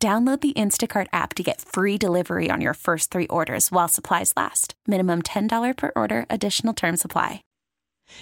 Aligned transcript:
Download 0.00 0.40
the 0.40 0.52
Instacart 0.52 1.08
app 1.12 1.34
to 1.34 1.42
get 1.42 1.60
free 1.60 1.98
delivery 1.98 2.50
on 2.50 2.60
your 2.60 2.74
first 2.74 3.10
three 3.10 3.26
orders 3.26 3.72
while 3.72 3.88
supplies 3.88 4.32
last. 4.36 4.74
Minimum 4.86 5.22
$10 5.22 5.76
per 5.76 5.90
order, 5.96 6.24
additional 6.30 6.72
term 6.72 6.96
supply. 6.96 7.42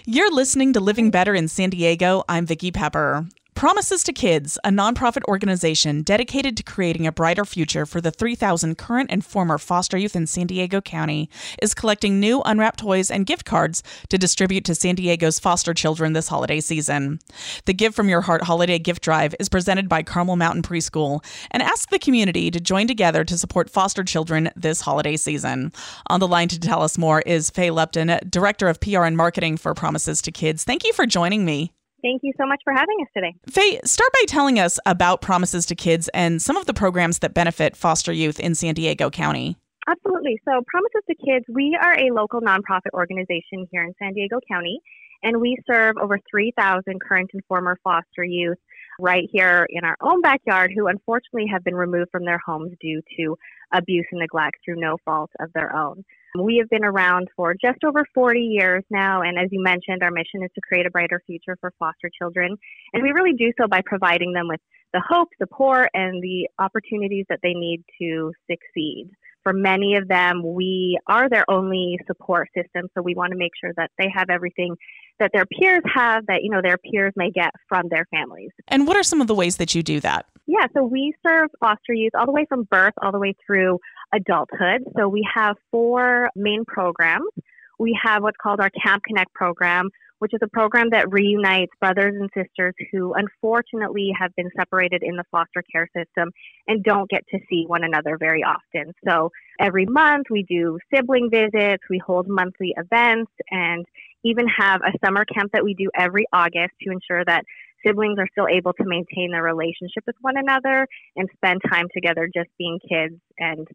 You're 0.06 0.32
listening 0.32 0.73
to 0.73 0.80
Living 0.80 1.10
Better 1.10 1.34
in 1.34 1.48
San 1.48 1.68
Diego. 1.68 2.24
I'm 2.30 2.46
Vicki 2.46 2.70
Pepper. 2.70 3.27
Promises 3.56 4.05
to 4.05 4.12
Kids, 4.12 4.59
a 4.65 4.69
nonprofit 4.69 5.24
organization 5.24 6.02
dedicated 6.02 6.59
to 6.59 6.62
creating 6.62 7.06
a 7.06 7.10
brighter 7.10 7.46
future 7.46 7.87
for 7.87 8.02
the 8.02 8.10
3,000 8.10 8.77
current 8.77 9.10
and 9.10 9.24
former 9.24 9.56
foster 9.56 9.96
youth 9.96 10.15
in 10.15 10.27
San 10.27 10.46
Diego 10.46 10.82
County, 10.82 11.30
is 11.62 11.73
collecting 11.73 12.20
new 12.20 12.42
unwrapped 12.42 12.80
toys 12.80 13.10
and 13.10 13.24
gift 13.24 13.46
cards 13.46 13.82
to 14.10 14.19
distribute 14.19 14.66
to 14.66 14.74
San 14.74 14.95
Diego's 14.95 15.38
foster 15.38 15.73
children 15.73 16.12
this 16.12 16.29
holiday 16.29 16.60
season. 16.60 17.19
The 17.65 17.73
Give 17.73 17.95
from 17.95 18.10
Your 18.10 18.20
Heart 18.20 18.42
holiday 18.42 18.79
gift 18.79 19.02
drive 19.02 19.34
is 19.41 19.48
presented 19.48 19.88
by 19.88 20.02
Carmel 20.02 20.37
Mountain 20.37 20.62
Preschool 20.62 21.24
and 21.51 21.62
asks 21.62 21.91
the 21.91 21.98
community 21.98 22.51
to 22.51 22.60
join 22.60 22.87
together 22.87 23.24
to 23.24 23.38
support 23.38 23.70
foster 23.70 24.04
children 24.04 24.51
this 24.54 24.82
holiday 24.82 25.16
season. 25.16 25.73
On 26.09 26.20
the 26.20 26.29
line 26.29 26.48
to 26.48 26.60
tell 26.60 26.82
us 26.82 26.99
more 26.99 27.23
is 27.23 27.49
Faye 27.49 27.71
Luepton, 27.71 28.30
Director 28.30 28.68
of 28.68 28.80
PR 28.80 29.04
and 29.04 29.16
Marketing 29.16 29.57
for 29.57 29.73
Promises 29.73 30.21
to 30.21 30.30
Kids. 30.30 30.62
Thank 30.62 30.84
you 30.84 30.93
for 30.93 31.07
joining 31.07 31.46
me. 31.46 31.73
Thank 32.02 32.23
you 32.23 32.33
so 32.39 32.47
much 32.47 32.61
for 32.63 32.73
having 32.73 32.97
us 33.02 33.09
today. 33.15 33.35
Faye, 33.49 33.80
start 33.85 34.13
by 34.13 34.25
telling 34.27 34.59
us 34.59 34.79
about 34.87 35.21
Promises 35.21 35.66
to 35.66 35.75
Kids 35.75 36.09
and 36.15 36.41
some 36.41 36.57
of 36.57 36.66
the 36.66 36.75
programs 36.75 37.21
that 37.21 37.35
benefit 37.35 37.77
foster 37.77 38.13
youth 38.13 38.39
in 38.39 38.55
San 38.55 38.75
Diego 38.75 39.11
County. 39.11 39.57
Absolutely. 39.89 40.39
So, 40.45 40.63
Promises 40.67 41.02
to 41.09 41.15
Kids, 41.15 41.45
we 41.49 41.79
are 41.80 41.95
a 41.95 42.13
local 42.13 42.41
nonprofit 42.41 42.93
organization 42.93 43.67
here 43.71 43.85
in 43.85 43.95
San 43.99 44.13
Diego 44.15 44.41
County, 44.51 44.80
and 45.23 45.41
we 45.41 45.57
serve 45.67 45.97
over 46.01 46.19
3,000 46.30 47.01
current 47.01 47.30
and 47.33 47.43
former 47.49 47.79
foster 47.83 48.24
youth 48.24 48.59
right 48.99 49.29
here 49.33 49.67
in 49.71 49.85
our 49.85 49.97
own 50.01 50.21
backyard 50.23 50.73
who 50.74 50.87
unfortunately 50.89 51.47
have 51.51 51.63
been 51.65 51.74
removed 51.74 52.11
from 52.11 52.24
their 52.24 52.41
homes 52.45 52.73
due 52.80 53.01
to 53.17 53.37
abuse 53.73 54.07
and 54.11 54.21
neglect 54.21 54.57
through 54.65 54.80
no 54.80 54.97
fault 55.05 55.30
of 55.41 55.52
their 55.55 55.74
own. 55.74 56.05
We 56.42 56.59
have 56.59 56.68
been 56.68 56.84
around 56.84 57.29
for 57.37 57.54
just 57.54 57.84
over 57.84 58.04
40 58.15 58.40
years 58.40 58.84
now, 58.90 59.23
and 59.23 59.38
as 59.38 59.48
you 59.51 59.62
mentioned, 59.62 60.02
our 60.02 60.10
mission 60.10 60.43
is 60.43 60.51
to 60.54 60.60
create 60.60 60.87
a 60.87 60.90
brighter 60.90 61.20
future 61.26 61.56
for 61.60 61.73
foster 61.78 62.10
children. 62.20 62.56
And 62.93 63.02
we 63.02 63.10
really 63.10 63.32
do 63.32 63.52
so 63.60 63.68
by 63.68 63.80
providing 63.84 64.32
them 64.32 64.48
with 64.48 64.60
the 64.93 65.03
hope, 65.06 65.28
support, 65.38 65.91
and 65.94 66.22
the 66.22 66.48
opportunities 66.59 67.26
that 67.28 67.41
they 67.43 67.53
need 67.53 67.84
to 68.00 68.32
succeed. 68.50 69.10
For 69.43 69.53
many 69.53 69.94
of 69.94 70.09
them, 70.09 70.43
we 70.43 70.98
are 71.06 71.28
their 71.28 71.44
only 71.48 71.98
support 72.06 72.48
system, 72.56 72.88
so 72.94 73.03
we 73.03 73.15
want 73.15 73.31
to 73.31 73.38
make 73.38 73.53
sure 73.60 73.72
that 73.76 73.91
they 73.97 74.09
have 74.12 74.28
everything 74.28 74.75
that 75.21 75.31
their 75.32 75.47
peers 75.47 75.82
have 75.94 76.26
that 76.26 76.43
you 76.43 76.50
know 76.50 76.60
their 76.60 76.78
peers 76.78 77.12
may 77.16 77.31
get 77.31 77.50
from 77.69 77.88
their 77.88 78.06
families. 78.10 78.50
And 78.69 78.87
what 78.87 78.97
are 78.97 79.03
some 79.03 79.21
of 79.21 79.28
the 79.28 79.34
ways 79.34 79.56
that 79.59 79.75
you 79.75 79.82
do 79.82 80.00
that? 80.00 80.26
Yeah, 80.47 80.66
so 80.75 80.84
we 80.84 81.15
serve 81.25 81.50
foster 81.60 81.93
youth 81.93 82.12
all 82.19 82.26
the 82.26 82.32
way 82.32 82.47
from 82.48 82.65
birth 82.65 82.94
all 83.03 83.12
the 83.12 83.19
way 83.19 83.34
through 83.47 83.78
adulthood. 84.15 84.84
So 84.97 85.09
we 85.09 85.26
have 85.34 85.56
four 85.71 86.31
main 86.34 86.65
programs. 86.66 87.31
We 87.78 87.99
have 88.03 88.22
what's 88.22 88.37
called 88.43 88.60
our 88.60 88.71
Camp 88.82 89.03
Connect 89.06 89.32
program, 89.34 89.91
which 90.19 90.32
is 90.32 90.41
a 90.43 90.49
program 90.49 90.91
that 90.91 91.12
reunites 91.12 91.72
brothers 91.78 92.15
and 92.19 92.31
sisters 92.34 92.75
who 92.91 93.12
unfortunately 93.15 94.11
have 94.19 94.34
been 94.34 94.50
separated 94.56 95.03
in 95.03 95.17
the 95.17 95.25
foster 95.31 95.62
care 95.71 95.89
system 95.94 96.31
and 96.67 96.83
don't 96.83 97.11
get 97.11 97.25
to 97.28 97.39
see 97.50 97.65
one 97.67 97.84
another 97.84 98.17
very 98.19 98.43
often. 98.43 98.94
So 99.06 99.31
every 99.61 99.84
month 99.84 100.27
we 100.31 100.43
do 100.44 100.78
sibling 100.94 101.28
visits, 101.31 101.83
we 101.91 101.99
hold 101.99 102.27
monthly 102.28 102.75
events, 102.78 103.33
and 103.50 103.84
even 104.25 104.47
have 104.49 104.81
a 104.81 104.97
summer 105.05 105.25
camp 105.27 105.53
that 105.53 105.65
we 105.65 105.75
do 105.75 105.91
every 105.99 106.27
August 106.33 106.73
to 106.83 106.91
ensure 106.91 107.25
that 107.27 107.44
siblings 107.87 108.19
are 108.19 108.28
still 108.33 108.49
able 108.49 108.73
to 108.73 108.84
maintain 108.84 109.31
their 109.31 109.43
relationship 109.43 110.03
with 110.06 110.17
one 110.21 110.37
another 110.37 110.87
and 111.15 111.28
spend 111.37 111.61
time 111.71 111.87
together 111.94 112.28
just 112.34 112.49
being 112.59 112.78
kids 112.88 113.21
and 113.38 113.69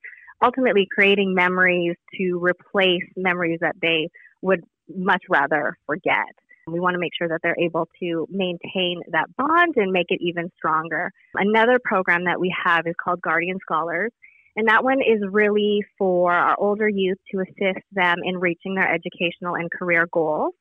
ultimately 0.44 0.88
creating 0.94 1.34
memories 1.34 1.96
to 2.18 2.40
replace 2.42 3.04
memories 3.16 3.60
that 3.62 3.76
they 3.82 4.10
would 4.42 4.62
much 4.94 5.24
rather 5.30 5.78
forget. 5.86 6.34
We 6.68 6.80
want 6.80 6.94
to 6.94 7.00
make 7.00 7.14
sure 7.18 7.28
that 7.28 7.40
they're 7.44 7.58
able 7.60 7.88
to 8.02 8.28
maintain 8.30 9.02
that 9.12 9.36
bond 9.36 9.74
and 9.78 9.92
make 9.92 10.08
it 10.10 10.20
even 10.22 10.52
stronger. 10.58 11.12
Another 11.34 11.80
program 11.84 12.26
that 12.26 12.40
we 12.40 12.54
have 12.64 12.86
is 12.86 12.94
called 13.04 13.22
Guardian 13.22 13.58
Scholars. 13.62 14.12
And 14.56 14.68
that 14.68 14.84
one 14.84 15.00
is 15.00 15.22
really 15.30 15.84
for 15.98 16.32
our 16.32 16.56
older 16.60 16.88
youth 16.88 17.18
to 17.32 17.40
assist 17.42 17.86
them 17.94 18.18
in 18.24 18.38
reaching 18.38 18.76
their 18.76 18.94
educational 18.94 19.56
and 19.56 19.72
career 19.72 20.08
goals. 20.12 20.54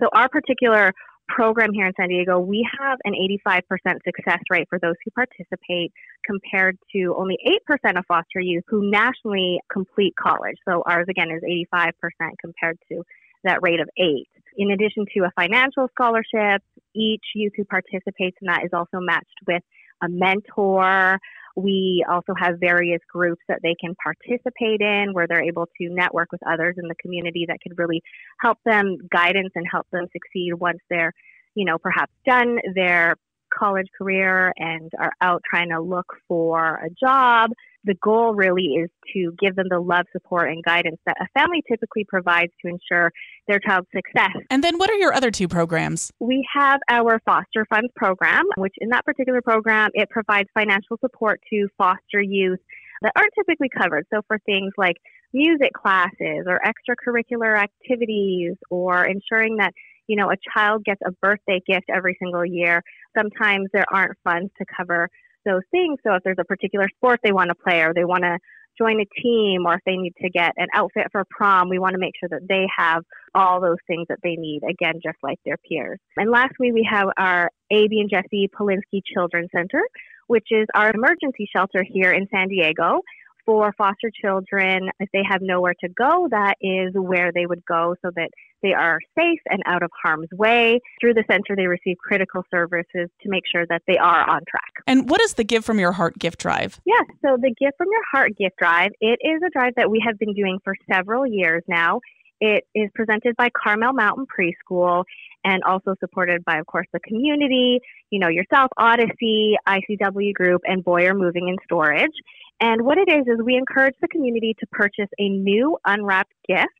So, 0.00 0.08
our 0.12 0.28
particular 0.28 0.92
program 1.28 1.72
here 1.72 1.86
in 1.86 1.92
San 1.98 2.08
Diego, 2.08 2.38
we 2.38 2.66
have 2.78 2.98
an 3.04 3.14
85% 3.46 3.62
success 4.04 4.40
rate 4.50 4.66
for 4.68 4.78
those 4.78 4.94
who 5.04 5.10
participate 5.12 5.92
compared 6.24 6.78
to 6.94 7.14
only 7.16 7.36
8% 7.68 7.98
of 7.98 8.04
foster 8.06 8.40
youth 8.40 8.64
who 8.68 8.90
nationally 8.90 9.60
complete 9.72 10.14
college. 10.20 10.56
So 10.68 10.82
ours 10.86 11.06
again 11.08 11.30
is 11.30 11.42
85% 11.74 11.92
compared 12.40 12.78
to 12.90 13.02
that 13.44 13.58
rate 13.62 13.80
of 13.80 13.88
8. 13.98 14.26
In 14.56 14.70
addition 14.70 15.04
to 15.14 15.24
a 15.24 15.30
financial 15.36 15.88
scholarship, 15.92 16.62
each 16.94 17.24
youth 17.34 17.52
who 17.56 17.64
participates 17.64 18.36
in 18.40 18.46
that 18.46 18.64
is 18.64 18.70
also 18.72 18.98
matched 19.00 19.38
with 19.46 19.62
a 20.02 20.08
mentor, 20.08 21.18
we 21.56 22.04
also 22.08 22.34
have 22.38 22.60
various 22.60 23.00
groups 23.10 23.42
that 23.48 23.60
they 23.62 23.74
can 23.80 23.94
participate 24.02 24.80
in 24.80 25.12
where 25.12 25.26
they're 25.26 25.42
able 25.42 25.66
to 25.80 25.88
network 25.88 26.30
with 26.30 26.40
others 26.46 26.76
in 26.78 26.86
the 26.86 26.94
community 26.96 27.46
that 27.48 27.58
could 27.62 27.76
really 27.78 28.02
help 28.40 28.58
them 28.64 28.98
guidance 29.10 29.52
and 29.54 29.66
help 29.70 29.86
them 29.90 30.06
succeed 30.12 30.52
once 30.54 30.78
they're, 30.90 31.12
you 31.54 31.64
know, 31.64 31.78
perhaps 31.78 32.12
done 32.26 32.58
their 32.74 33.16
college 33.56 33.86
career 33.96 34.52
and 34.56 34.90
are 34.98 35.12
out 35.20 35.42
trying 35.48 35.70
to 35.70 35.80
look 35.80 36.06
for 36.28 36.76
a 36.84 36.90
job. 36.90 37.50
The 37.86 37.94
goal 38.02 38.34
really 38.34 38.64
is 38.64 38.90
to 39.14 39.32
give 39.38 39.54
them 39.54 39.66
the 39.70 39.78
love, 39.78 40.06
support, 40.12 40.50
and 40.50 40.62
guidance 40.64 40.98
that 41.06 41.16
a 41.20 41.26
family 41.38 41.62
typically 41.70 42.04
provides 42.04 42.52
to 42.62 42.68
ensure 42.68 43.12
their 43.46 43.60
child's 43.60 43.86
success. 43.94 44.36
And 44.50 44.62
then 44.62 44.76
what 44.76 44.90
are 44.90 44.96
your 44.96 45.14
other 45.14 45.30
two 45.30 45.46
programs? 45.46 46.12
We 46.18 46.46
have 46.52 46.80
our 46.88 47.20
Foster 47.24 47.64
Funds 47.70 47.92
program, 47.94 48.44
which 48.56 48.74
in 48.78 48.88
that 48.88 49.04
particular 49.04 49.40
program, 49.40 49.90
it 49.94 50.10
provides 50.10 50.48
financial 50.52 50.98
support 51.00 51.40
to 51.50 51.68
foster 51.78 52.20
youth 52.20 52.58
that 53.02 53.12
aren't 53.16 53.32
typically 53.38 53.68
covered. 53.68 54.04
So 54.12 54.20
for 54.26 54.38
things 54.46 54.72
like 54.76 54.96
music 55.32 55.72
classes 55.72 56.46
or 56.46 56.60
extracurricular 56.66 57.56
activities 57.56 58.54
or 58.68 59.04
ensuring 59.04 59.58
that 59.58 59.72
you 60.08 60.16
know, 60.16 60.30
a 60.30 60.36
child 60.54 60.84
gets 60.84 61.00
a 61.04 61.10
birthday 61.20 61.60
gift 61.66 61.86
every 61.92 62.16
single 62.20 62.44
year. 62.44 62.82
Sometimes 63.16 63.68
there 63.72 63.86
aren't 63.92 64.16
funds 64.22 64.52
to 64.58 64.64
cover 64.76 65.08
those 65.46 65.62
things. 65.70 65.98
So 66.06 66.14
if 66.14 66.22
there's 66.24 66.36
a 66.38 66.44
particular 66.44 66.88
sport 66.96 67.20
they 67.22 67.32
want 67.32 67.48
to 67.48 67.54
play 67.54 67.80
or 67.80 67.94
they 67.94 68.04
want 68.04 68.24
to 68.24 68.38
join 68.78 69.00
a 69.00 69.06
team 69.22 69.64
or 69.66 69.74
if 69.74 69.80
they 69.86 69.96
need 69.96 70.12
to 70.20 70.28
get 70.28 70.52
an 70.56 70.66
outfit 70.74 71.06
for 71.10 71.24
prom, 71.30 71.68
we 71.68 71.78
want 71.78 71.94
to 71.94 71.98
make 71.98 72.12
sure 72.20 72.28
that 72.28 72.46
they 72.48 72.66
have 72.76 73.02
all 73.34 73.60
those 73.60 73.78
things 73.86 74.06
that 74.08 74.18
they 74.22 74.36
need, 74.36 74.60
again, 74.68 75.00
just 75.02 75.16
like 75.22 75.38
their 75.44 75.56
peers. 75.68 75.98
And 76.16 76.30
lastly, 76.30 76.72
we 76.72 76.86
have 76.90 77.08
our 77.16 77.50
A.B. 77.70 78.00
and 78.00 78.10
Jessie 78.10 78.50
Polinsky 78.58 79.00
Children's 79.14 79.50
Center, 79.54 79.80
which 80.26 80.48
is 80.50 80.66
our 80.74 80.90
emergency 80.90 81.48
shelter 81.54 81.84
here 81.88 82.12
in 82.12 82.26
San 82.30 82.48
Diego 82.48 83.00
for 83.46 83.72
foster 83.78 84.10
children, 84.20 84.90
if 85.00 85.08
they 85.12 85.22
have 85.28 85.40
nowhere 85.40 85.74
to 85.80 85.88
go, 85.88 86.28
that 86.30 86.56
is 86.60 86.92
where 86.94 87.32
they 87.32 87.46
would 87.46 87.64
go 87.64 87.94
so 88.02 88.10
that 88.16 88.30
they 88.62 88.72
are 88.72 88.98
safe 89.16 89.40
and 89.46 89.62
out 89.66 89.82
of 89.82 89.90
harm's 90.02 90.28
way. 90.32 90.80
Through 91.00 91.14
the 91.14 91.24
center, 91.30 91.54
they 91.56 91.66
receive 91.66 91.96
critical 91.98 92.42
services 92.50 93.08
to 93.22 93.28
make 93.28 93.44
sure 93.50 93.64
that 93.68 93.82
they 93.86 93.96
are 93.96 94.28
on 94.28 94.40
track. 94.48 94.72
And 94.86 95.08
what 95.08 95.20
is 95.20 95.34
the 95.34 95.44
Give 95.44 95.64
from 95.64 95.78
Your 95.78 95.92
Heart 95.92 96.18
gift 96.18 96.40
drive? 96.40 96.80
Yes, 96.84 97.04
so 97.22 97.36
the 97.40 97.54
Give 97.58 97.72
from 97.78 97.88
Your 97.90 98.02
Heart 98.10 98.36
gift 98.36 98.56
drive, 98.58 98.90
it 99.00 99.18
is 99.22 99.40
a 99.46 99.50
drive 99.50 99.74
that 99.76 99.90
we 99.90 100.02
have 100.04 100.18
been 100.18 100.34
doing 100.34 100.58
for 100.64 100.74
several 100.92 101.26
years 101.26 101.62
now. 101.68 102.00
It 102.40 102.64
is 102.74 102.90
presented 102.94 103.34
by 103.36 103.48
Carmel 103.50 103.94
Mountain 103.94 104.26
Preschool 104.26 105.04
and 105.44 105.62
also 105.62 105.94
supported 106.00 106.44
by, 106.44 106.58
of 106.58 106.66
course, 106.66 106.86
the 106.92 107.00
community, 107.00 107.80
you 108.10 108.18
know, 108.18 108.28
yourself, 108.28 108.70
Odyssey, 108.76 109.56
ICW 109.66 110.34
Group, 110.34 110.62
and 110.64 110.84
Boyer 110.84 111.14
Moving 111.14 111.48
and 111.48 111.58
Storage. 111.64 112.12
And 112.60 112.82
what 112.82 112.98
it 112.98 113.08
is, 113.08 113.26
is 113.26 113.42
we 113.44 113.56
encourage 113.56 113.94
the 114.00 114.08
community 114.08 114.54
to 114.58 114.66
purchase 114.72 115.08
a 115.18 115.28
new 115.28 115.76
unwrapped 115.84 116.32
gift 116.48 116.70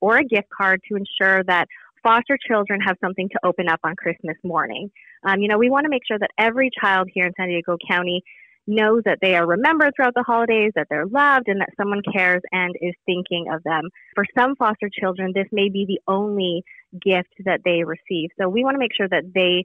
or 0.00 0.18
a 0.18 0.24
gift 0.24 0.48
card 0.56 0.80
to 0.88 0.96
ensure 0.96 1.42
that 1.44 1.66
foster 2.02 2.38
children 2.46 2.80
have 2.80 2.96
something 3.02 3.28
to 3.30 3.38
open 3.44 3.68
up 3.68 3.80
on 3.82 3.96
Christmas 3.96 4.36
morning. 4.44 4.90
Um, 5.24 5.40
you 5.40 5.48
know, 5.48 5.58
we 5.58 5.70
want 5.70 5.84
to 5.84 5.90
make 5.90 6.06
sure 6.06 6.18
that 6.18 6.30
every 6.38 6.70
child 6.80 7.08
here 7.12 7.26
in 7.26 7.32
San 7.36 7.48
Diego 7.48 7.76
County 7.88 8.22
knows 8.66 9.02
that 9.04 9.18
they 9.20 9.34
are 9.34 9.46
remembered 9.46 9.92
throughout 9.94 10.14
the 10.14 10.22
holidays, 10.22 10.72
that 10.74 10.86
they're 10.88 11.06
loved, 11.06 11.48
and 11.48 11.60
that 11.60 11.70
someone 11.76 12.00
cares 12.12 12.42
and 12.52 12.74
is 12.80 12.94
thinking 13.04 13.46
of 13.52 13.62
them. 13.64 13.90
For 14.14 14.24
some 14.36 14.54
foster 14.56 14.88
children, 14.88 15.32
this 15.34 15.48
may 15.52 15.68
be 15.68 15.84
the 15.86 16.00
only 16.10 16.62
gift 17.02 17.34
that 17.44 17.60
they 17.64 17.84
receive. 17.84 18.30
So 18.40 18.48
we 18.48 18.64
want 18.64 18.74
to 18.74 18.78
make 18.78 18.94
sure 18.96 19.08
that 19.08 19.32
they 19.34 19.64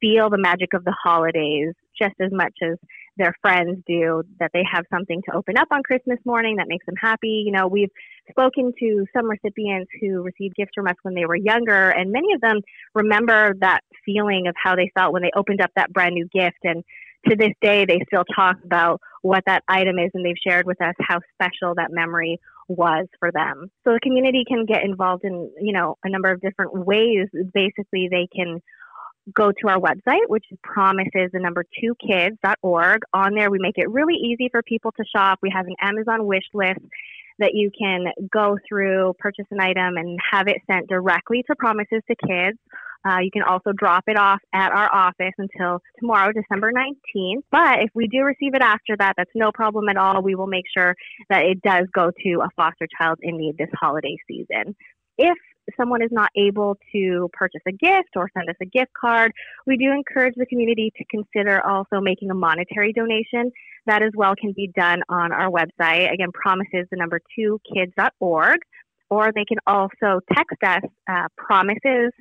feel 0.00 0.28
the 0.28 0.38
magic 0.38 0.74
of 0.74 0.84
the 0.84 0.94
holidays 1.02 1.72
just 1.98 2.14
as 2.20 2.32
much 2.32 2.54
as 2.62 2.76
their 3.16 3.34
friends 3.40 3.78
do, 3.86 4.22
that 4.40 4.50
they 4.52 4.64
have 4.70 4.84
something 4.92 5.22
to 5.28 5.36
open 5.36 5.56
up 5.56 5.68
on 5.70 5.82
Christmas 5.82 6.18
morning 6.24 6.56
that 6.56 6.68
makes 6.68 6.86
them 6.86 6.96
happy. 7.00 7.44
You 7.46 7.52
know, 7.52 7.66
we've 7.66 7.90
spoken 8.30 8.72
to 8.80 9.06
some 9.16 9.28
recipients 9.28 9.90
who 10.00 10.22
received 10.22 10.56
gifts 10.56 10.72
from 10.74 10.86
us 10.86 10.96
when 11.02 11.14
they 11.14 11.26
were 11.26 11.36
younger, 11.36 11.90
and 11.90 12.12
many 12.12 12.32
of 12.34 12.40
them 12.40 12.60
remember 12.94 13.54
that 13.60 13.80
feeling 14.04 14.46
of 14.48 14.54
how 14.62 14.76
they 14.76 14.90
felt 14.94 15.12
when 15.12 15.22
they 15.22 15.30
opened 15.36 15.60
up 15.60 15.70
that 15.76 15.92
brand 15.92 16.14
new 16.14 16.28
gift. 16.32 16.58
And 16.64 16.84
to 17.28 17.36
this 17.36 17.52
day, 17.62 17.84
they 17.86 18.00
still 18.06 18.24
talk 18.34 18.56
about 18.64 19.00
what 19.22 19.44
that 19.46 19.62
item 19.68 19.98
is, 19.98 20.10
and 20.14 20.24
they've 20.24 20.34
shared 20.46 20.66
with 20.66 20.80
us 20.82 20.94
how 21.00 21.20
special 21.34 21.74
that 21.76 21.90
memory 21.90 22.38
was 22.68 23.06
for 23.18 23.30
them. 23.32 23.70
So 23.84 23.92
the 23.92 24.00
community 24.02 24.44
can 24.46 24.64
get 24.66 24.84
involved 24.84 25.24
in, 25.24 25.50
you 25.60 25.72
know, 25.72 25.96
a 26.04 26.10
number 26.10 26.30
of 26.30 26.40
different 26.40 26.86
ways. 26.86 27.28
Basically, 27.52 28.08
they 28.10 28.28
can 28.34 28.60
go 29.32 29.52
to 29.52 29.68
our 29.68 29.78
website, 29.78 30.28
which 30.28 30.44
is 30.50 30.58
promises 30.62 31.30
the 31.32 31.40
number 31.40 31.64
two 31.80 31.94
kids.org. 32.06 33.02
On 33.12 33.34
there, 33.34 33.50
we 33.50 33.58
make 33.58 33.78
it 33.78 33.90
really 33.90 34.14
easy 34.14 34.48
for 34.50 34.62
people 34.62 34.92
to 34.92 35.04
shop. 35.14 35.38
We 35.42 35.50
have 35.54 35.66
an 35.66 35.76
Amazon 35.80 36.26
wish 36.26 36.44
list 36.52 36.80
that 37.38 37.54
you 37.54 37.70
can 37.76 38.06
go 38.32 38.56
through, 38.68 39.14
purchase 39.18 39.46
an 39.50 39.60
item, 39.60 39.96
and 39.96 40.18
have 40.30 40.46
it 40.46 40.58
sent 40.70 40.88
directly 40.88 41.42
to 41.48 41.56
Promises 41.56 42.02
to 42.08 42.14
Kids. 42.26 42.58
Uh, 43.06 43.18
you 43.18 43.30
can 43.30 43.42
also 43.42 43.72
drop 43.72 44.04
it 44.06 44.16
off 44.16 44.40
at 44.54 44.72
our 44.72 44.92
office 44.94 45.34
until 45.36 45.80
tomorrow, 45.98 46.32
December 46.32 46.72
19th. 46.72 47.42
But 47.50 47.80
if 47.80 47.90
we 47.94 48.08
do 48.08 48.22
receive 48.22 48.54
it 48.54 48.62
after 48.62 48.96
that, 48.98 49.14
that's 49.16 49.30
no 49.34 49.52
problem 49.52 49.88
at 49.90 49.96
all. 49.96 50.22
We 50.22 50.34
will 50.34 50.46
make 50.46 50.64
sure 50.74 50.94
that 51.28 51.44
it 51.44 51.60
does 51.60 51.86
go 51.92 52.10
to 52.24 52.40
a 52.42 52.48
foster 52.56 52.88
child 52.98 53.18
in 53.20 53.36
need 53.36 53.58
this 53.58 53.68
holiday 53.74 54.16
season. 54.26 54.74
If 55.18 55.36
someone 55.78 56.02
is 56.02 56.10
not 56.10 56.30
able 56.36 56.76
to 56.92 57.28
purchase 57.32 57.62
a 57.66 57.72
gift 57.72 58.10
or 58.16 58.30
send 58.36 58.48
us 58.48 58.56
a 58.60 58.66
gift 58.66 58.92
card, 58.98 59.32
we 59.66 59.76
do 59.76 59.90
encourage 59.92 60.34
the 60.36 60.46
community 60.46 60.92
to 60.96 61.04
consider 61.10 61.60
also 61.64 62.00
making 62.00 62.30
a 62.30 62.34
monetary 62.34 62.92
donation. 62.92 63.50
That 63.86 64.02
as 64.02 64.12
well 64.14 64.34
can 64.40 64.52
be 64.52 64.70
done 64.74 65.02
on 65.08 65.32
our 65.32 65.50
website. 65.50 66.12
Again, 66.12 66.32
promises 66.32 66.86
the 66.90 66.96
number 66.96 67.20
two 67.36 67.60
kids.org, 67.72 68.58
or 69.10 69.32
they 69.34 69.44
can 69.44 69.58
also 69.66 70.20
text 70.32 70.62
us 70.62 70.82
uh, 71.08 71.28
promises 71.36 72.12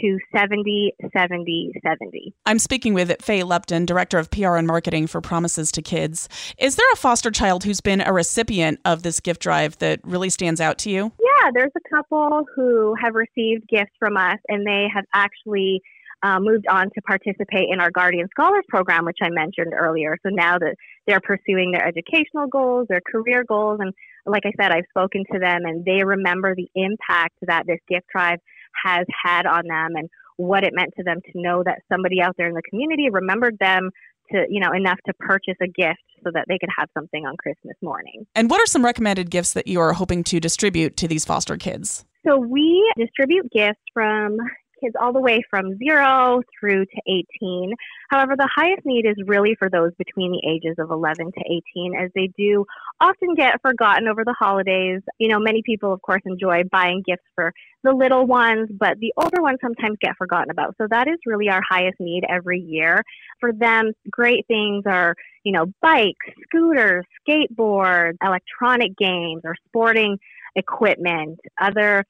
to 0.00 0.18
70 0.34 0.94
70 1.16 1.72
70. 1.82 2.34
I'm 2.44 2.58
speaking 2.58 2.94
with 2.94 3.14
Faye 3.20 3.42
Luepton, 3.42 3.86
Director 3.86 4.18
of 4.18 4.30
PR 4.30 4.56
and 4.56 4.66
Marketing 4.66 5.06
for 5.06 5.20
Promises 5.20 5.70
to 5.72 5.82
Kids. 5.82 6.28
Is 6.58 6.76
there 6.76 6.86
a 6.92 6.96
foster 6.96 7.30
child 7.30 7.64
who's 7.64 7.80
been 7.80 8.00
a 8.00 8.12
recipient 8.12 8.80
of 8.84 9.02
this 9.02 9.20
gift 9.20 9.42
drive 9.42 9.78
that 9.78 10.00
really 10.04 10.30
stands 10.30 10.60
out 10.60 10.78
to 10.78 10.90
you? 10.90 11.12
Yeah, 11.20 11.50
there's 11.52 11.72
a 11.76 11.94
couple 11.94 12.44
who 12.54 12.94
have 13.02 13.14
received 13.14 13.68
gifts 13.68 13.92
from 13.98 14.16
us 14.16 14.38
and 14.48 14.66
they 14.66 14.86
have 14.92 15.04
actually 15.14 15.82
uh, 16.26 16.40
moved 16.40 16.66
on 16.68 16.90
to 16.90 17.00
participate 17.02 17.68
in 17.70 17.80
our 17.80 17.90
Guardian 17.90 18.28
Scholars 18.30 18.64
program, 18.68 19.04
which 19.04 19.18
I 19.22 19.28
mentioned 19.30 19.72
earlier. 19.72 20.16
So 20.24 20.30
now 20.30 20.58
that 20.58 20.74
they're 21.06 21.20
pursuing 21.20 21.70
their 21.70 21.86
educational 21.86 22.48
goals, 22.48 22.86
their 22.88 23.00
career 23.00 23.44
goals, 23.46 23.78
and 23.80 23.92
like 24.26 24.42
I 24.44 24.50
said, 24.60 24.72
I've 24.72 24.90
spoken 24.90 25.22
to 25.32 25.38
them 25.38 25.64
and 25.64 25.84
they 25.84 26.02
remember 26.02 26.54
the 26.54 26.68
impact 26.74 27.34
that 27.42 27.66
this 27.66 27.78
gift 27.88 28.06
drive 28.12 28.40
has 28.84 29.06
had 29.24 29.46
on 29.46 29.68
them 29.68 29.94
and 29.94 30.08
what 30.36 30.64
it 30.64 30.72
meant 30.74 30.94
to 30.96 31.04
them 31.04 31.20
to 31.32 31.40
know 31.40 31.62
that 31.64 31.82
somebody 31.90 32.20
out 32.20 32.34
there 32.36 32.48
in 32.48 32.54
the 32.54 32.62
community 32.68 33.08
remembered 33.08 33.56
them 33.60 33.90
to 34.32 34.44
you 34.50 34.60
know 34.60 34.72
enough 34.72 34.98
to 35.06 35.14
purchase 35.20 35.54
a 35.62 35.68
gift 35.68 36.02
so 36.24 36.30
that 36.34 36.46
they 36.48 36.58
could 36.58 36.68
have 36.76 36.88
something 36.92 37.24
on 37.24 37.36
Christmas 37.36 37.76
morning. 37.80 38.26
And 38.34 38.50
what 38.50 38.60
are 38.60 38.66
some 38.66 38.84
recommended 38.84 39.30
gifts 39.30 39.52
that 39.52 39.68
you 39.68 39.80
are 39.80 39.92
hoping 39.92 40.24
to 40.24 40.40
distribute 40.40 40.96
to 40.96 41.06
these 41.06 41.24
foster 41.24 41.56
kids? 41.56 42.04
So 42.26 42.36
we 42.36 42.92
distribute 42.98 43.48
gifts 43.52 43.80
from 43.94 44.38
kids 44.82 44.94
all 45.00 45.12
the 45.12 45.20
way 45.20 45.40
from 45.50 45.76
zero 45.78 46.40
through 46.58 46.84
to 46.84 47.00
18. 47.42 47.74
However, 48.10 48.34
the 48.36 48.48
highest 48.54 48.84
need 48.84 49.06
is 49.06 49.16
really 49.26 49.54
for 49.58 49.68
those 49.68 49.92
between 49.98 50.32
the 50.32 50.42
ages 50.48 50.76
of 50.78 50.90
11 50.90 51.32
to 51.32 51.40
18, 51.76 51.94
as 51.96 52.10
they 52.14 52.28
do 52.36 52.64
often 53.00 53.34
get 53.34 53.60
forgotten 53.62 54.08
over 54.08 54.24
the 54.24 54.34
holidays. 54.38 55.00
You 55.18 55.28
know, 55.28 55.38
many 55.38 55.62
people, 55.64 55.92
of 55.92 56.02
course, 56.02 56.22
enjoy 56.24 56.62
buying 56.70 57.02
gifts 57.06 57.24
for 57.34 57.52
the 57.82 57.92
little 57.92 58.26
ones, 58.26 58.68
but 58.78 58.98
the 59.00 59.12
older 59.16 59.40
ones 59.40 59.58
sometimes 59.62 59.96
get 60.00 60.16
forgotten 60.16 60.50
about. 60.50 60.74
So 60.78 60.86
that 60.90 61.08
is 61.08 61.18
really 61.26 61.48
our 61.48 61.62
highest 61.68 62.00
need 62.00 62.24
every 62.28 62.60
year. 62.60 63.02
For 63.40 63.52
them, 63.52 63.92
great 64.10 64.46
things 64.46 64.84
are, 64.86 65.14
you 65.44 65.52
know, 65.52 65.66
bikes, 65.82 66.26
scooters, 66.44 67.04
skateboards, 67.28 68.16
electronic 68.22 68.96
games, 68.96 69.42
or 69.44 69.54
sporting 69.68 70.18
equipment, 70.56 71.38
other 71.60 72.04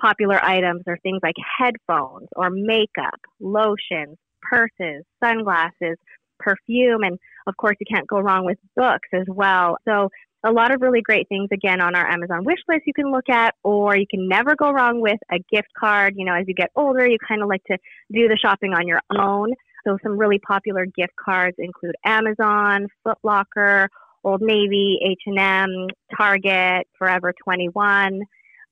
popular 0.00 0.42
items 0.44 0.82
are 0.86 0.98
things 1.02 1.20
like 1.22 1.36
headphones 1.58 2.28
or 2.36 2.50
makeup, 2.50 3.20
lotions, 3.40 4.16
purses, 4.42 5.04
sunglasses, 5.22 5.96
perfume, 6.38 7.02
and 7.02 7.18
of 7.46 7.56
course, 7.56 7.76
you 7.80 7.86
can't 7.88 8.06
go 8.06 8.18
wrong 8.20 8.44
with 8.44 8.58
books 8.74 9.08
as 9.12 9.24
well. 9.28 9.76
So, 9.86 10.10
a 10.44 10.52
lot 10.52 10.72
of 10.72 10.80
really 10.80 11.00
great 11.00 11.28
things 11.28 11.48
again 11.52 11.80
on 11.80 11.96
our 11.96 12.06
Amazon 12.06 12.44
wish 12.44 12.60
list 12.68 12.82
you 12.86 12.92
can 12.92 13.10
look 13.10 13.28
at, 13.28 13.54
or 13.64 13.96
you 13.96 14.06
can 14.08 14.28
never 14.28 14.54
go 14.54 14.70
wrong 14.70 15.00
with 15.00 15.18
a 15.32 15.38
gift 15.50 15.68
card. 15.78 16.14
You 16.16 16.24
know, 16.24 16.34
as 16.34 16.44
you 16.46 16.54
get 16.54 16.70
older, 16.76 17.06
you 17.06 17.16
kind 17.26 17.42
of 17.42 17.48
like 17.48 17.64
to 17.64 17.78
do 18.12 18.28
the 18.28 18.36
shopping 18.36 18.72
on 18.72 18.86
your 18.86 19.00
own. 19.16 19.54
So, 19.86 19.98
some 20.02 20.18
really 20.18 20.38
popular 20.38 20.86
gift 20.86 21.14
cards 21.22 21.56
include 21.58 21.94
Amazon, 22.04 22.88
Foot 23.04 23.18
Locker, 23.22 23.88
Old 24.24 24.42
Navy, 24.42 24.98
H&M, 25.04 25.86
Target, 26.16 26.86
Forever 26.98 27.32
21 27.44 28.22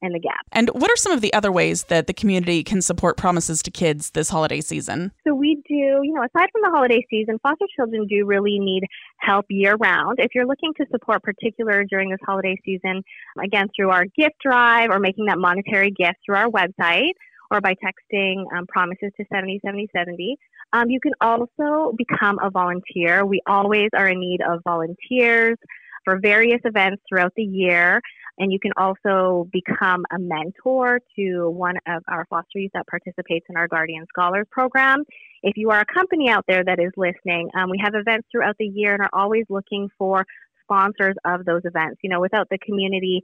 and 0.03 0.15
the 0.15 0.19
Gap. 0.19 0.41
And 0.53 0.69
what 0.71 0.91
are 0.91 0.97
some 0.97 1.13
of 1.13 1.21
the 1.21 1.33
other 1.33 1.51
ways 1.51 1.85
that 1.85 2.07
the 2.07 2.15
community 2.15 2.63
can 2.63 2.83
support 2.83 3.17
Promises 3.17 3.63
to 3.63 3.71
Kids 3.71 4.11
this 4.11 4.29
holiday 4.29 4.61
season? 4.61 5.13
So 5.27 5.35
we 5.35 5.63
do, 5.67 5.75
you 5.75 6.13
know, 6.15 6.23
aside 6.23 6.49
from 6.53 6.63
the 6.63 6.71
holiday 6.71 7.05
season, 7.11 7.39
foster 7.43 7.67
children 7.77 8.07
do 8.07 8.27
really 8.27 8.59
need 8.59 8.85
help 9.19 9.47
year 9.49 9.77
round. 9.77 10.19
If 10.19 10.35
you're 10.35 10.47
looking 10.47 10.73
to 10.77 10.87
support 10.91 11.23
particular 11.23 11.85
during 11.85 12.11
this 12.11 12.21
holiday 12.25 12.57
season, 12.65 13.03
again 13.43 13.69
through 13.75 13.91
our 13.91 14.05
gift 14.05 14.37
drive 14.43 14.91
or 14.91 14.99
making 14.99 15.27
that 15.27 15.39
monetary 15.39 15.91
gift 15.91 16.17
through 16.25 16.37
our 16.37 16.49
website 16.49 17.13
or 17.51 17.61
by 17.61 17.75
texting 17.75 18.45
um, 18.57 18.67
promises 18.67 19.11
to 19.17 19.25
707070. 19.33 20.37
Um, 20.73 20.91
you 20.91 20.99
can 21.01 21.13
also 21.21 21.95
become 21.97 22.39
a 22.43 22.51
volunteer. 22.51 23.25
We 23.25 23.41
always 23.47 23.91
are 23.95 24.09
in 24.09 24.21
need 24.21 24.41
of 24.41 24.61
volunteers 24.65 25.57
for 26.05 26.19
various 26.21 26.61
events 26.65 27.03
throughout 27.09 27.33
the 27.37 27.43
year. 27.43 28.01
And 28.39 28.53
you 28.53 28.59
can 28.59 28.73
also 28.77 29.49
become 29.53 30.05
a 30.13 30.19
mentor 30.19 31.01
to 31.17 31.51
one 31.51 31.77
of 31.87 32.03
our 32.09 32.27
foster 32.29 32.59
youth 32.59 32.73
that 32.75 32.87
participates 32.89 33.47
in 33.49 33.57
our 33.57 33.69
Guardian 33.69 34.07
Scholars 34.09 34.47
program. 34.51 35.05
If 35.43 35.57
you 35.57 35.71
are 35.71 35.81
a 35.81 35.95
company 35.95 36.29
out 36.29 36.45
there 36.49 36.65
that 36.65 36.81
is 36.81 36.91
listening, 36.97 37.51
um, 37.57 37.71
we 37.71 37.81
have 37.83 37.95
events 37.95 38.27
throughout 38.33 38.57
the 38.59 38.67
year 38.67 38.95
and 38.95 39.03
are 39.03 39.11
always 39.13 39.45
looking 39.49 39.89
for 39.97 40.27
sponsors 40.63 41.15
of 41.25 41.45
those 41.45 41.63
events. 41.65 42.01
You 42.03 42.11
know, 42.11 42.21
without 42.21 42.49
the 42.51 42.59
community, 42.59 43.23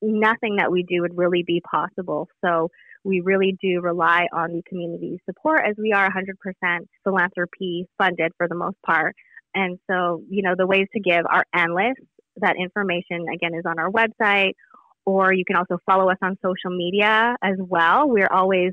nothing 0.00 0.56
that 0.56 0.70
we 0.70 0.84
do 0.84 1.00
would 1.00 1.16
really 1.16 1.42
be 1.44 1.60
possible. 1.60 2.28
So 2.44 2.70
we 3.02 3.20
really 3.20 3.56
do 3.60 3.80
rely 3.80 4.26
on 4.32 4.52
the 4.52 4.62
community 4.68 5.20
support 5.26 5.62
as 5.66 5.74
we 5.78 5.92
are 5.92 6.08
100% 6.08 6.78
philanthropy 7.02 7.86
funded 7.98 8.32
for 8.36 8.48
the 8.48 8.54
most 8.54 8.76
part. 8.84 9.14
And 9.54 9.78
so, 9.88 10.22
you 10.28 10.42
know, 10.42 10.54
the 10.56 10.66
ways 10.66 10.88
to 10.94 11.00
give 11.00 11.24
are 11.30 11.44
endless 11.54 11.94
that 12.36 12.56
information 12.56 13.26
again 13.32 13.54
is 13.54 13.64
on 13.66 13.78
our 13.78 13.90
website, 13.90 14.52
or 15.06 15.32
you 15.32 15.44
can 15.44 15.56
also 15.56 15.78
follow 15.86 16.10
us 16.10 16.18
on 16.22 16.36
social 16.42 16.76
media 16.76 17.36
as 17.42 17.56
well. 17.58 18.08
We're 18.08 18.30
always 18.30 18.72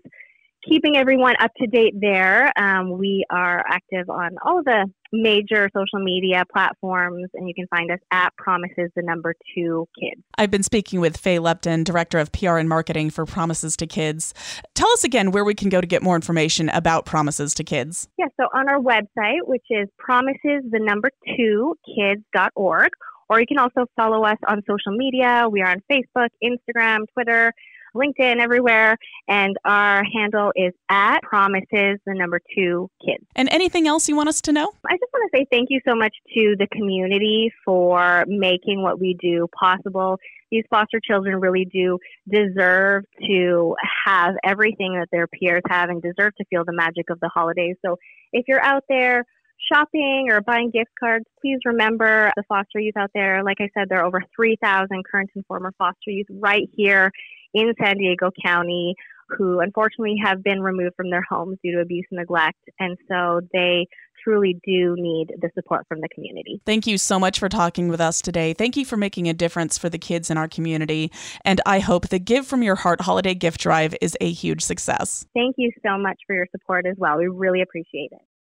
keeping 0.67 0.95
everyone 0.95 1.35
up 1.39 1.51
to 1.57 1.67
date 1.67 1.95
there. 1.99 2.51
Um, 2.57 2.97
we 2.97 3.25
are 3.29 3.63
active 3.67 4.09
on 4.09 4.35
all 4.45 4.59
of 4.59 4.65
the 4.65 4.85
major 5.11 5.69
social 5.75 6.03
media 6.03 6.43
platforms, 6.51 7.29
and 7.33 7.47
you 7.47 7.53
can 7.53 7.67
find 7.67 7.91
us 7.91 7.99
at 8.11 8.35
Promises 8.37 8.91
the 8.95 9.01
Number 9.01 9.33
Two 9.55 9.87
Kids. 9.99 10.21
I've 10.37 10.51
been 10.51 10.63
speaking 10.63 11.01
with 11.01 11.17
Faye 11.17 11.37
Luepton, 11.37 11.83
Director 11.83 12.19
of 12.19 12.31
PR 12.31 12.57
and 12.57 12.69
Marketing 12.69 13.09
for 13.09 13.25
Promises 13.25 13.75
to 13.77 13.87
Kids. 13.87 14.33
Tell 14.75 14.89
us 14.91 15.03
again 15.03 15.31
where 15.31 15.43
we 15.43 15.53
can 15.53 15.69
go 15.69 15.81
to 15.81 15.87
get 15.87 16.01
more 16.01 16.15
information 16.15 16.69
about 16.69 17.05
Promises 17.05 17.53
to 17.55 17.63
Kids. 17.63 18.07
Yeah, 18.17 18.27
so 18.39 18.47
on 18.53 18.69
our 18.69 18.79
website, 18.79 19.39
which 19.45 19.65
is 19.69 19.89
promises 19.97 20.63
the 20.69 20.79
number 20.79 21.09
two 21.37 21.75
kids.org, 21.85 22.89
or 23.31 23.39
you 23.39 23.47
can 23.47 23.57
also 23.57 23.85
follow 23.95 24.25
us 24.25 24.37
on 24.45 24.61
social 24.69 24.91
media. 24.91 25.47
We 25.49 25.61
are 25.61 25.71
on 25.71 25.81
Facebook, 25.89 26.27
Instagram, 26.43 27.05
Twitter, 27.13 27.53
LinkedIn, 27.95 28.41
everywhere. 28.41 28.97
And 29.29 29.55
our 29.63 30.03
handle 30.03 30.51
is 30.53 30.73
at 30.89 31.21
promises, 31.21 31.97
the 32.05 32.13
number 32.13 32.41
two 32.53 32.89
kids. 33.05 33.23
And 33.37 33.47
anything 33.49 33.87
else 33.87 34.09
you 34.09 34.17
want 34.17 34.27
us 34.27 34.41
to 34.41 34.51
know? 34.51 34.73
I 34.85 34.95
just 34.95 35.13
want 35.13 35.31
to 35.31 35.37
say 35.37 35.45
thank 35.49 35.67
you 35.69 35.79
so 35.87 35.95
much 35.95 36.13
to 36.35 36.55
the 36.59 36.67
community 36.73 37.53
for 37.63 38.25
making 38.27 38.83
what 38.83 38.99
we 38.99 39.17
do 39.21 39.47
possible. 39.57 40.17
These 40.51 40.65
foster 40.69 40.99
children 41.01 41.39
really 41.39 41.63
do 41.71 41.99
deserve 42.29 43.05
to 43.25 43.75
have 44.05 44.35
everything 44.43 44.99
that 44.99 45.07
their 45.09 45.27
peers 45.27 45.63
have 45.69 45.89
and 45.89 46.01
deserve 46.01 46.35
to 46.35 46.45
feel 46.49 46.65
the 46.65 46.73
magic 46.73 47.09
of 47.09 47.21
the 47.21 47.29
holidays. 47.33 47.77
So 47.85 47.95
if 48.33 48.43
you're 48.49 48.63
out 48.63 48.83
there, 48.89 49.23
shopping 49.71 50.27
or 50.29 50.41
buying 50.41 50.71
gift 50.71 50.91
cards, 50.99 51.25
please 51.41 51.59
remember 51.65 52.31
the 52.35 52.43
foster 52.47 52.79
youth 52.79 52.97
out 52.97 53.11
there. 53.13 53.43
Like 53.43 53.57
I 53.59 53.69
said, 53.73 53.89
there 53.89 53.99
are 54.01 54.05
over 54.05 54.21
3,000 54.35 54.87
current 55.09 55.29
and 55.35 55.45
former 55.45 55.73
foster 55.77 56.11
youth 56.11 56.27
right 56.29 56.69
here 56.73 57.11
in 57.53 57.73
San 57.79 57.97
Diego 57.97 58.31
County 58.43 58.95
who 59.37 59.59
unfortunately 59.59 60.15
have 60.23 60.43
been 60.43 60.61
removed 60.61 60.95
from 60.95 61.09
their 61.09 61.23
homes 61.27 61.57
due 61.63 61.73
to 61.73 61.81
abuse 61.81 62.05
and 62.11 62.19
neglect. 62.19 62.59
And 62.79 62.97
so 63.09 63.41
they 63.53 63.87
truly 64.23 64.59
do 64.65 64.95
need 64.97 65.33
the 65.41 65.49
support 65.55 65.85
from 65.87 66.01
the 66.01 66.09
community. 66.09 66.61
Thank 66.65 66.85
you 66.85 66.97
so 66.97 67.17
much 67.17 67.39
for 67.39 67.49
talking 67.49 67.87
with 67.87 67.99
us 67.99 68.21
today. 68.21 68.53
Thank 68.53 68.77
you 68.77 68.85
for 68.85 68.97
making 68.97 69.27
a 69.27 69.33
difference 69.33 69.77
for 69.77 69.89
the 69.89 69.97
kids 69.97 70.29
in 70.29 70.37
our 70.37 70.47
community. 70.47 71.11
And 71.43 71.59
I 71.65 71.79
hope 71.79 72.09
the 72.09 72.19
Give 72.19 72.45
from 72.45 72.61
Your 72.61 72.75
Heart 72.75 73.01
holiday 73.01 73.33
gift 73.33 73.61
drive 73.61 73.95
is 74.01 74.15
a 74.21 74.31
huge 74.31 74.61
success. 74.61 75.25
Thank 75.33 75.55
you 75.57 75.71
so 75.83 75.97
much 75.97 76.19
for 76.27 76.35
your 76.35 76.47
support 76.51 76.85
as 76.85 76.95
well. 76.97 77.17
We 77.17 77.27
really 77.27 77.61
appreciate 77.61 78.09
it. 78.11 78.21